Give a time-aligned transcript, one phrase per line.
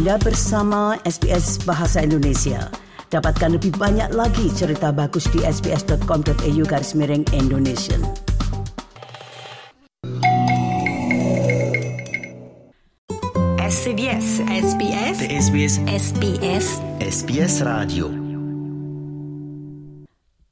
[0.00, 2.72] Anda bersama SBS Bahasa Indonesia.
[3.12, 8.00] Dapatkan lebih banyak lagi cerita bagus di sbs.com.au garis miring Indonesia.
[13.60, 16.66] SBS SBS SBS SBS
[17.04, 18.08] SBS Radio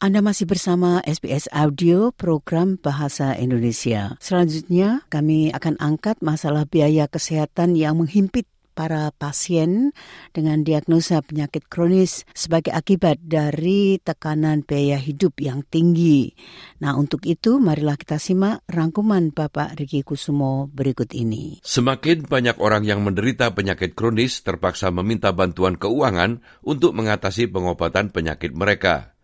[0.00, 4.16] Anda masih bersama SBS Audio program Bahasa Indonesia.
[4.24, 9.94] Selanjutnya kami akan angkat masalah biaya kesehatan yang menghimpit para pasien
[10.34, 16.34] dengan diagnosa penyakit kronis sebagai akibat dari tekanan biaya hidup yang tinggi.
[16.82, 21.62] Nah, untuk itu marilah kita simak rangkuman Bapak Riki Kusumo berikut ini.
[21.62, 28.50] Semakin banyak orang yang menderita penyakit kronis terpaksa meminta bantuan keuangan untuk mengatasi pengobatan penyakit
[28.52, 29.14] mereka.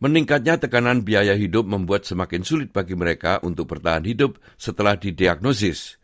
[0.00, 5.99] Meningkatnya tekanan biaya hidup membuat semakin sulit bagi mereka untuk bertahan hidup setelah didiagnosis.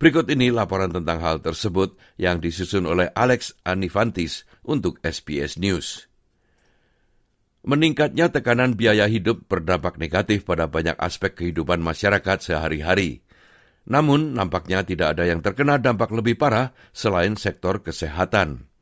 [0.00, 6.08] Berikut ini laporan tentang hal tersebut yang disusun oleh Alex Anifantis untuk SBS News.
[7.68, 13.20] Meningkatnya tekanan biaya hidup berdampak negatif pada banyak aspek kehidupan masyarakat sehari-hari.
[13.84, 18.72] Namun, nampaknya tidak ada yang terkena dampak lebih parah selain sektor kesehatan.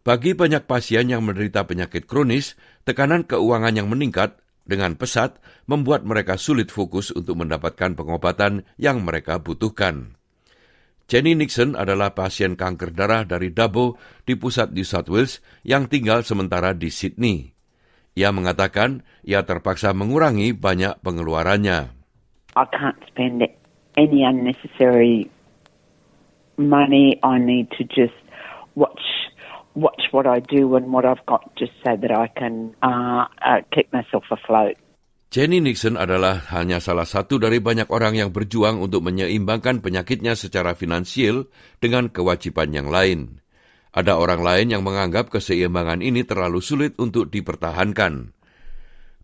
[0.00, 2.56] Bagi banyak pasien yang menderita penyakit kronis,
[2.88, 5.36] tekanan keuangan yang meningkat dengan pesat
[5.68, 10.19] membuat mereka sulit fokus untuk mendapatkan pengobatan yang mereka butuhkan.
[11.10, 16.22] Jenny Nixon adalah pasien kanker darah dari Dabo di pusat New South Wales yang tinggal
[16.22, 17.50] sementara di Sydney.
[18.14, 21.90] Ia mengatakan ia terpaksa mengurangi banyak pengeluarannya.
[22.54, 23.42] I can't spend
[23.98, 25.26] any unnecessary
[26.54, 27.18] money.
[27.26, 28.14] I need to just
[28.78, 29.02] watch
[29.74, 33.66] watch what I do and what I've got just so that I can uh, uh,
[33.74, 34.78] keep myself afloat.
[35.30, 40.74] Jenny Nixon adalah hanya salah satu dari banyak orang yang berjuang untuk menyeimbangkan penyakitnya secara
[40.74, 41.46] finansial
[41.78, 43.38] dengan kewajiban yang lain.
[43.94, 48.34] Ada orang lain yang menganggap keseimbangan ini terlalu sulit untuk dipertahankan.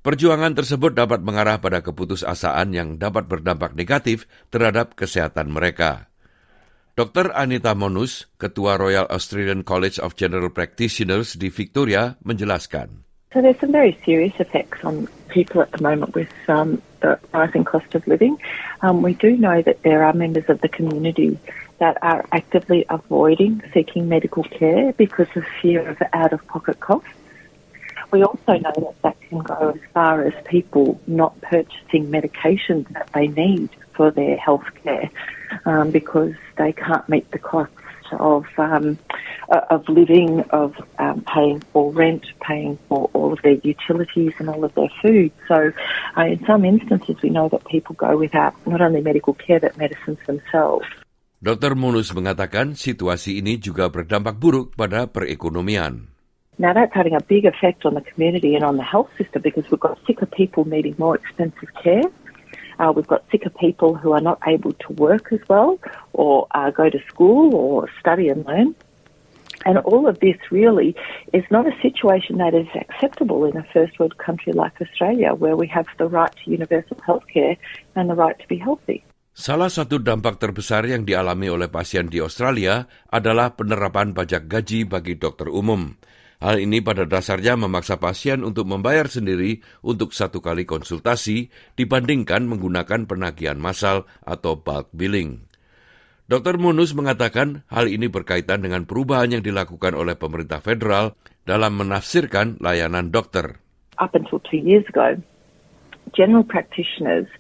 [0.06, 6.06] Perjuangan tersebut dapat mengarah pada keputusasaan yang dapat berdampak negatif terhadap kesehatan mereka.
[6.94, 7.34] Dr.
[7.34, 13.05] Anita Monus, Ketua Royal Australian College of General Practitioners di Victoria, menjelaskan.
[13.32, 17.64] So there's some very serious effects on people at the moment with um, the rising
[17.64, 18.38] cost of living.
[18.82, 21.38] Um, we do know that there are members of the community
[21.78, 27.08] that are actively avoiding seeking medical care because of fear of out-of-pocket costs.
[28.12, 33.10] We also know that that can go as far as people not purchasing medications that
[33.12, 35.10] they need for their health care
[35.64, 37.74] um, because they can't meet the costs
[38.12, 38.96] of um,
[39.48, 44.64] of living, of um, paying for rent, paying for all of their utilities and all
[44.64, 45.30] of their food.
[45.48, 45.72] So,
[46.16, 49.76] uh, in some instances, we know that people go without not only medical care but
[49.76, 50.86] medicines themselves.
[51.36, 51.76] Dr.
[51.76, 56.08] Munus mengatakan situasi ini juga berdampak buruk pada perekonomian.
[56.58, 59.68] Now that's having a big effect on the community and on the health system because
[59.70, 62.08] we've got sicker people needing more expensive care.
[62.80, 65.78] Uh, we've got sicker people who are not able to work as well
[66.12, 68.74] or uh, go to school or study and learn.
[69.66, 70.94] And all of this really
[71.34, 75.58] is not a situation that is acceptable in a first world country like Australia, where
[75.58, 77.58] we have the right to universal health care
[77.98, 79.02] and the right to be healthy.
[79.36, 85.18] Salah satu dampak terbesar yang dialami oleh pasien di Australia adalah penerapan pajak gaji bagi
[85.18, 85.98] dokter umum.
[86.36, 93.08] Hal ini pada dasarnya memaksa pasien untuk membayar sendiri untuk satu kali konsultasi dibandingkan menggunakan
[93.08, 95.45] penagihan massal atau bulk billing.
[96.26, 96.58] Dr.
[96.58, 101.14] Munus mengatakan hal ini berkaitan dengan perubahan yang dilakukan oleh pemerintah federal
[101.46, 103.62] dalam menafsirkan layanan dokter.
[104.02, 105.14] Up until two years ago,
[106.10, 107.30] general practitioners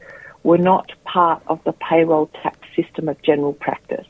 [0.46, 4.06] were not part of the payroll tax system of general practice.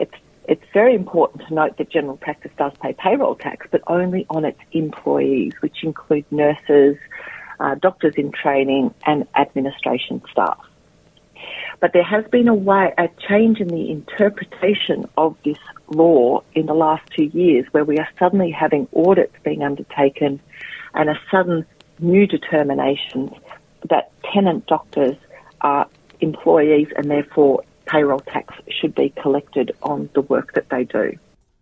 [0.00, 0.16] It's
[0.48, 4.48] it's very important to note that general practice does pay payroll tax, but only on
[4.48, 6.96] its employees, which include nurses,
[7.60, 10.69] uh, doctors in training, and administration staff.
[11.80, 15.56] But there has been a way, a change in the interpretation of this
[15.88, 20.44] law in the last two years, where we are suddenly having audits being undertaken,
[20.92, 21.64] and a sudden
[21.98, 22.28] new
[23.88, 25.16] that tenant doctors
[25.60, 25.88] are
[26.20, 31.16] employees, and therefore payroll tax should be collected on the work that they do.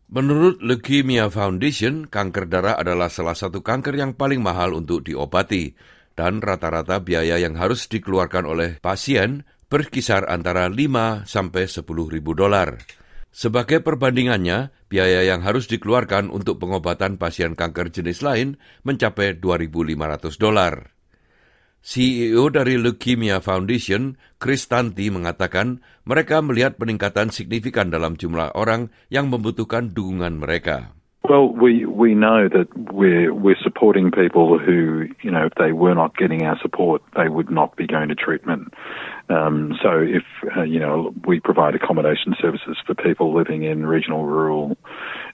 [0.08, 5.76] Menurut Leukemia Foundation, kanker darah adalah salah satu kanker yang paling mahal untuk diobati,
[6.18, 12.80] dan rata-rata biaya yang harus dikeluarkan oleh pasien berkisar antara 5 sampai 10 ribu dolar.
[13.28, 20.98] Sebagai perbandingannya, biaya yang harus dikeluarkan untuk pengobatan pasien kanker jenis lain mencapai 2.500 dolar.
[21.78, 29.30] CEO dari Leukemia Foundation, Chris Tanti, mengatakan mereka melihat peningkatan signifikan dalam jumlah orang yang
[29.30, 30.97] membutuhkan dukungan mereka.
[31.28, 35.94] Well, we, we know that we're, we're supporting people who, you know, if they were
[35.94, 38.72] not getting our support, they would not be going to treatment.
[39.28, 40.22] Um, so if,
[40.56, 44.78] uh, you know, we provide accommodation services for people living in regional, rural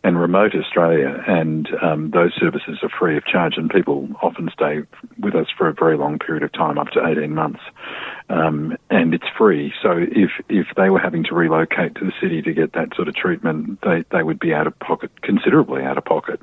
[0.04, 4.84] and remote Australia and um, those services are free of charge and people often stay
[5.16, 7.64] with us for a very long period of time, up to 18 months.
[8.28, 9.72] Um, and it's free.
[9.80, 13.08] So if, if they were having to relocate to the city to get that sort
[13.08, 16.38] of treatment, they, they would be out of pocket, considerably out of pocket.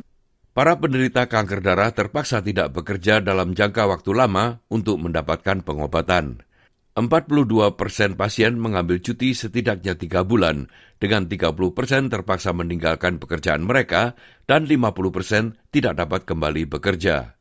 [0.51, 6.43] Para penderita kanker darah terpaksa tidak bekerja dalam jangka waktu lama untuk mendapatkan pengobatan.
[6.91, 10.67] 42 persen pasien mengambil cuti setidaknya tiga bulan,
[10.99, 17.39] dengan 30 persen terpaksa meninggalkan pekerjaan mereka dan 50 persen tidak dapat kembali bekerja.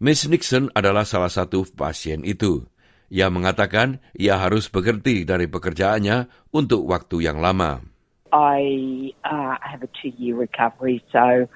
[0.00, 2.64] Miss Nixon adalah salah satu pasien itu.
[3.12, 7.84] Ia mengatakan ia harus berhenti dari pekerjaannya untuk waktu yang lama.
[8.32, 11.48] I uh, have a two-year recovery, so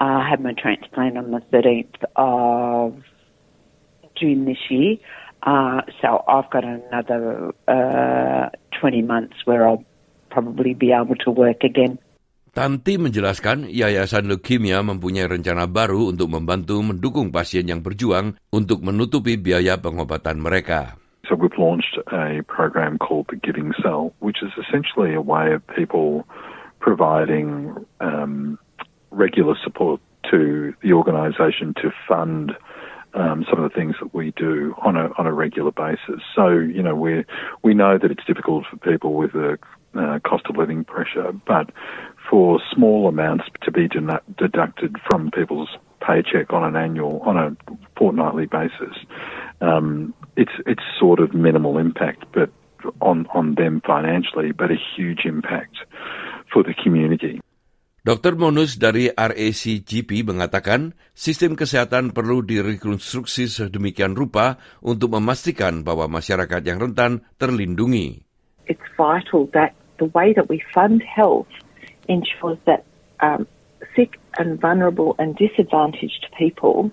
[0.00, 3.00] uh, I had my transplant on the 13th of
[4.16, 4.96] June this year.
[5.42, 8.50] Uh, so I've got another uh,
[8.80, 9.84] 20 months where I'll
[10.28, 11.98] probably be able to work again.
[12.50, 19.38] Tanti menjelaskan Yayasan Leukemia mempunyai rencana baru untuk membantu mendukung pasien yang berjuang untuk menutupi
[19.38, 20.98] biaya pengobatan mereka.
[21.30, 25.62] So we've launched a program called the Giving Cell, which is essentially a way of
[25.70, 26.26] people
[26.82, 27.70] providing
[28.02, 28.58] um,
[29.14, 30.02] regular support
[30.34, 32.50] to the organisation to fund
[33.14, 36.22] um, some of the things that we do on a on a regular basis.
[36.34, 37.24] So you know we
[37.62, 39.58] we know that it's difficult for people with a
[39.94, 41.70] uh, cost of living pressure, but
[42.28, 45.70] for small amounts to be deducted from people's
[46.00, 47.56] paycheck on an annual on a
[47.96, 48.96] fortnightly basis,
[49.60, 52.50] um, it's it's sort of minimal impact, but
[53.00, 55.76] on on them financially, but a huge impact
[56.52, 57.40] for the community.
[58.00, 58.32] Dr.
[58.32, 66.80] Monus dari RACGP mengatakan sistem kesehatan perlu direkonstruksi sedemikian rupa untuk memastikan bahwa masyarakat yang
[66.80, 68.24] rentan terlindungi.
[68.72, 71.52] It's vital that the way that we fund health
[72.08, 72.88] ensures that
[73.20, 73.44] um,
[73.92, 76.88] sick and vulnerable and disadvantaged people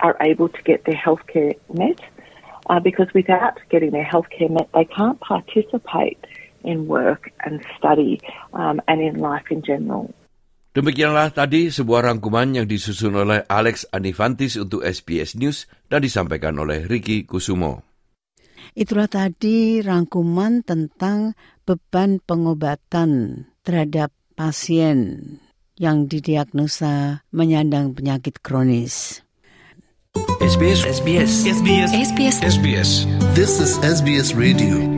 [0.00, 2.00] are able to get their healthcare met.
[2.72, 6.24] Uh, because without getting their healthcare met, they can't participate
[6.64, 8.20] in work and study
[8.56, 10.08] um, and in life in general.
[10.76, 16.84] Demikianlah tadi sebuah rangkuman yang disusun oleh Alex Anifantis untuk SBS News dan disampaikan oleh
[16.84, 17.82] Ricky Kusumo.
[18.76, 21.34] Itulah tadi rangkuman tentang
[21.64, 25.40] beban pengobatan terhadap pasien
[25.80, 29.24] yang didiagnosa menyandang penyakit kronis.
[30.42, 32.90] SBS SBS SBS SBS SBS
[33.38, 34.97] This is SBS Radio.